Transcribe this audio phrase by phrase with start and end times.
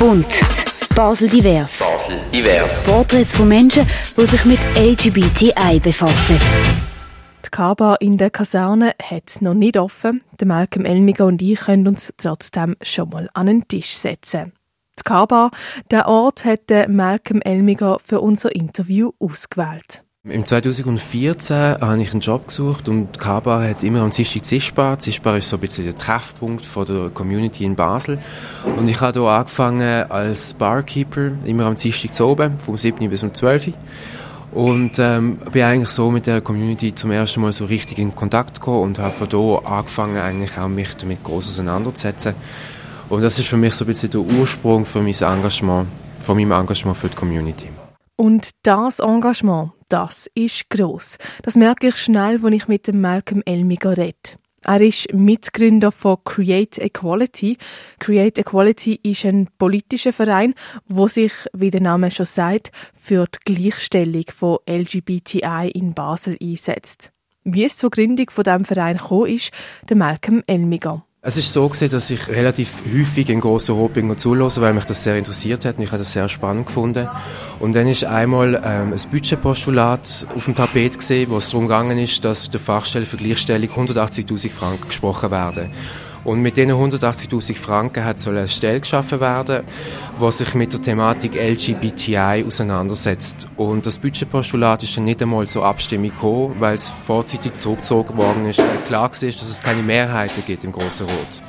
[0.00, 0.40] Bunt.
[0.96, 1.78] Basel divers.
[1.78, 2.82] Basel divers.
[2.84, 6.40] Porträts von Menschen, die sich mit LGBTI befassen.
[7.44, 10.22] Die Kaba in der Kaserne hat noch nicht offen.
[10.40, 14.54] Der Malcolm Elmiger und ich können uns trotzdem schon mal an den Tisch setzen.
[14.98, 15.50] Die Kaba,
[15.90, 20.02] der Ort hat der Malcolm Elmiger für unser Interview ausgewählt.
[20.28, 24.98] Im 2014 habe ich einen Job gesucht und Kaba hat immer am Dienstag Zischbar.
[24.98, 28.18] Zischbar ist so ein bisschen der Treffpunkt von der Community in Basel.
[28.76, 33.08] Und ich habe hier angefangen als Barkeeper, immer am Dienstag zu oben, vom 7.
[33.08, 33.72] bis um 12.
[34.52, 38.56] Und ähm, bin eigentlich so mit der Community zum ersten Mal so richtig in Kontakt
[38.60, 42.34] gekommen und habe von hier angefangen, eigentlich auch mich damit groß auseinanderzusetzen.
[43.08, 45.88] Und das ist für mich so ein bisschen der Ursprung für mein Engagement,
[46.20, 47.68] von meinem Engagement für die Community.
[48.20, 51.16] Und das Engagement, das ist gross.
[51.42, 54.36] Das merke ich schnell, wenn ich mit dem Malcolm Elmiger rede.
[54.62, 57.56] Er ist Mitgründer von Create Equality.
[57.98, 60.52] Create Equality ist ein politischer Verein,
[60.86, 67.12] wo sich, wie der Name schon sagt, für die Gleichstellung von LGBTI in Basel einsetzt.
[67.44, 69.50] Wie es zur Gründung von diesem Verein gekommen ist,
[69.88, 71.06] der Malcolm Elmiger.
[71.22, 75.04] Es ist so gewesen, dass ich relativ häufig in grossen Rotbinger zulasse, weil mich das
[75.04, 77.06] sehr interessiert hat und ich habe das sehr spannend gefunden.
[77.58, 81.98] Und dann ist einmal ähm, ein Budgetpostulat auf dem Tapet gesehen, wo es darum gegangen
[81.98, 85.70] ist, dass der Fachstelle für Gleichstellung 180.000 Franken gesprochen werden.
[86.30, 89.64] Und mit diesen 180.000 Franken hat soll eine Stelle geschaffen werden,
[90.22, 93.48] die sich mit der Thematik LGBTI auseinandersetzt.
[93.56, 98.48] Und das Budgetpostulat ist dann nicht einmal zur Abstimmung gekommen, weil es vorzeitig zurückgezogen worden
[98.48, 101.42] ist, weil klar war, dass es keine Mehrheiten gibt im Grossen Rot.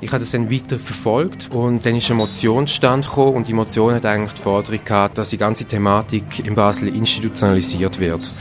[0.00, 3.94] Ich habe das dann weiter verfolgt und dann ist eine Motion stand und die Motion
[3.94, 8.32] hat eigentlich die Forderung gehabt, dass die ganze Thematik in Basel institutionalisiert wird.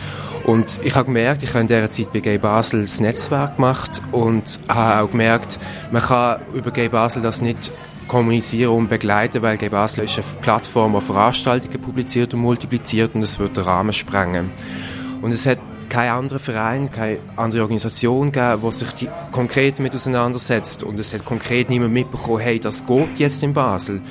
[0.47, 4.01] Und ich habe gemerkt, ich habe in dieser Zeit bei Gay Basel das Netzwerk gemacht
[4.13, 5.59] und habe auch gemerkt,
[5.91, 7.69] man kann über Gay Basel das nicht
[8.07, 13.23] kommunizieren und begleiten, weil Gay Basel ist eine Plattform, die Veranstaltungen publiziert und multipliziert und
[13.23, 14.49] es wird den Rahmen sprengen.
[15.21, 15.57] Und es hat
[15.89, 20.81] kein anderer Verein, keine andere Organisation gegeben, die sich die konkret mit auseinandersetzt.
[20.81, 24.01] Und es hat konkret niemand mitbekommen, hey, das geht jetzt in Basel.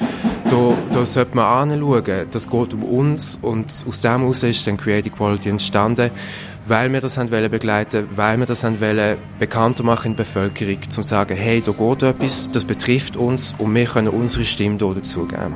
[0.50, 3.38] Da, da sollte man anschauen, das geht um uns.
[3.42, 6.10] Und aus dem heraus ist dann Creative Quality entstanden,
[6.68, 10.24] weil wir das haben wollen begleiten, weil wir das haben wollen bekannter machen in der
[10.24, 14.44] Bevölkerung, um zu sagen, hey, da geht etwas, das betrifft uns und wir können unsere
[14.44, 15.54] Stimme hier dazugeben.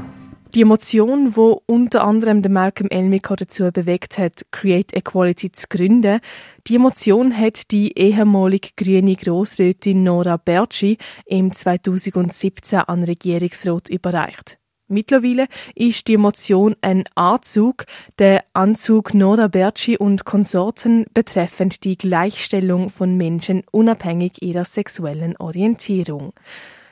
[0.54, 6.18] Die Emotion, wo unter anderem der Malcolm Elmico dazu bewegt hat, Create Equality zu gründen,
[6.66, 14.59] die Emotion hat die ehemalige grüne Grossrätin Nora Bertschi im 2017 an Regierungsrat überreicht.
[14.92, 15.46] Mittlerweile
[15.76, 17.86] ist die Emotion ein Anzug,
[18.18, 26.32] der Anzug Nora Bertschi und Konsorten betreffend die Gleichstellung von Menschen unabhängig ihrer sexuellen Orientierung.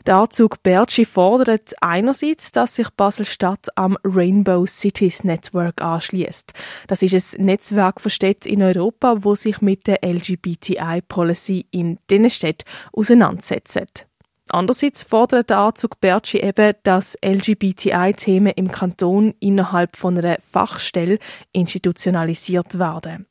[0.06, 6.52] Der Anzug Bertschi fordert einerseits, dass sich Basel-Stadt am Rainbow Cities Network anschließt.
[6.86, 12.30] Das ist ein Netzwerk von Städten in Europa, wo sich mit der LGBTI-Policy in diesen
[12.30, 14.07] Städten auseinandersetzt.
[14.50, 21.18] Andererseits fordert der Anzug Bertschi eben, dass LGBTI-Themen im Kanton innerhalb von einer Fachstelle
[21.52, 23.26] institutionalisiert werden.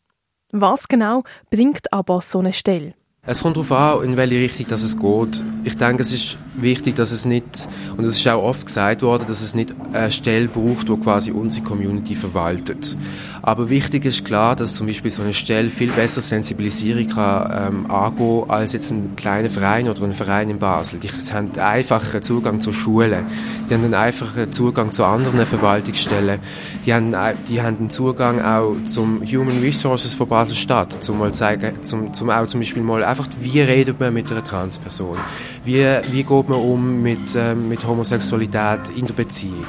[0.52, 2.94] Was genau bringt aber so eine Stelle?
[3.30, 5.44] Es kommt darauf an, in welche Richtung das es geht.
[5.66, 7.68] Ich denke, es ist wichtig, dass es nicht,
[7.98, 11.32] und es ist auch oft gesagt worden, dass es nicht eine Stelle braucht, die quasi
[11.32, 12.96] unsere Community verwaltet.
[13.42, 17.92] Aber wichtig ist klar, dass zum Beispiel so eine Stelle viel besser Sensibilisierung kann, ähm,
[17.92, 21.00] angehen als jetzt ein kleiner Verein oder ein Verein in Basel.
[21.00, 23.24] Die haben einfacheren Zugang zur Schule,
[23.70, 26.40] die haben einen einfacheren Zugang zu anderen Verwaltungsstellen,
[26.86, 27.16] die haben,
[27.48, 32.30] die haben einen Zugang auch zum Human Resources von Basel-Stadt, zum mal zeigen, zum, zum
[32.30, 35.18] auch zum Beispiel mal einfach, wie redet man mit einer Transperson?
[35.64, 39.66] Wie, wie geht man um mit, äh, mit Homosexualität in der Beziehung?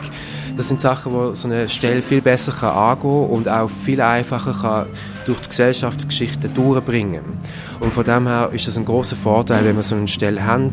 [0.57, 4.55] Das sind Sachen, die so eine Stelle viel besser kann angehen und auch viel einfacher
[4.61, 4.87] kann
[5.25, 7.23] durch die Gesellschaftsgeschichte durchbringen.
[7.81, 10.71] Und von dem her ist das ein großer Vorteil, wenn wir so eine Stelle haben,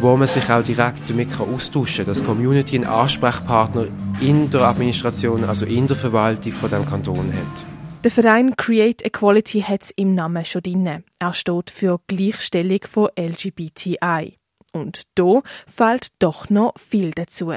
[0.00, 3.86] wo man sich auch direkt damit kann austauschen kann, dass die Community einen Ansprechpartner
[4.20, 7.75] in der Administration, also in der Verwaltung von dem Kanton hat.
[8.06, 11.02] Der Verein Create Equality hat es im Namen schon drin.
[11.18, 14.38] Er steht für Gleichstellung von LGBTI.
[14.72, 17.52] Und da fällt doch noch viel dazu.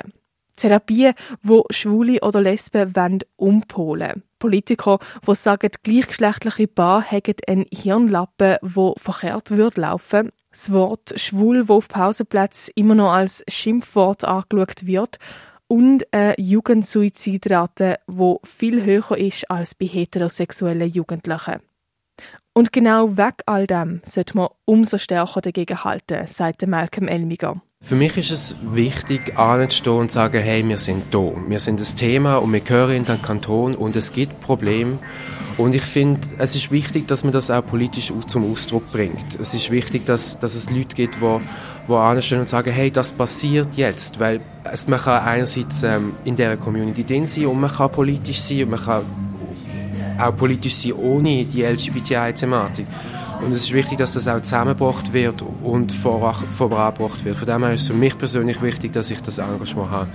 [0.56, 1.14] Therapien,
[1.44, 4.24] wo Schwule oder Lesben wollen umpolen.
[4.40, 4.98] Politiker,
[5.28, 10.32] die sagen, gleichgeschlechtliche Paar hätten einen Hirnlappen, wo verkehrt würde laufen.
[10.50, 15.20] Das Wort schwul, wo auf Pausenplätzen immer noch als Schimpfwort angeschaut wird.
[15.72, 21.60] Und eine Jugendsuizidrate, wo viel höher ist als bei heterosexuellen Jugendlichen.
[22.60, 27.62] Und genau weg all dem sollte man umso stärker dagegen halten, sagt Malcolm Elmiger.
[27.80, 31.32] Für mich ist es wichtig, anzustehen und zu sagen, hey, wir sind da.
[31.48, 35.00] Wir sind das Thema und wir gehören in den Kanton und es gibt Probleme.
[35.58, 39.40] Und ich finde, es ist wichtig, dass man das auch politisch zum Ausdruck bringt.
[39.40, 41.38] Es ist wichtig, dass, dass es Leute gibt, die,
[41.88, 44.20] die anstehen und sagen, hey, das passiert jetzt.
[44.20, 48.42] Weil es, man kann einerseits ähm, in dieser Community drin sein und man kann politisch
[48.42, 49.06] sein und man kann
[50.20, 52.86] auch politisch sein ohne die LGBTI-Thematik.
[53.42, 57.38] Und es ist wichtig, dass das auch zusammengebracht wird und vorangebracht wird.
[57.38, 60.08] Von dem her ist es für mich persönlich wichtig, dass ich das Engagement habe.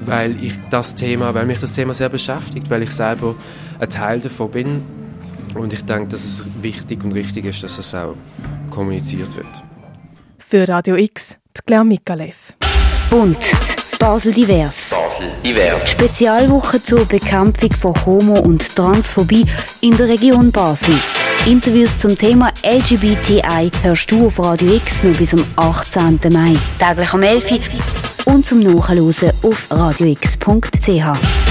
[0.00, 3.34] Weil ich das Thema, weil mich das Thema sehr beschäftigt, weil ich selber
[3.78, 4.82] ein Teil davon bin.
[5.54, 8.14] Und ich denke, dass es wichtig und richtig ist, dass das auch
[8.70, 9.64] kommuniziert wird.
[10.38, 12.54] Für Radio X, die Claire Mikalev.
[13.10, 13.83] Bunt.
[14.04, 14.90] Basel Divers.
[14.90, 15.88] Basel Divers.
[15.88, 19.46] Spezialwoche zur Bekämpfung von Homo- und Transphobie
[19.80, 20.94] in der Region Basel.
[21.46, 26.20] Interviews zum Thema LGBTI hörst du auf Radio X nur bis am 18.
[26.30, 26.52] Mai.
[26.78, 27.60] Täglich am 11.
[28.26, 31.43] und zum Nachhören auf radiox.ch.